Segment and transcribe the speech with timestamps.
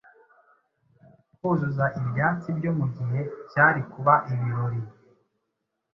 [1.37, 3.19] kuzuza ibyatsi byo mu gihe
[3.51, 4.79] cyari kuba ibirori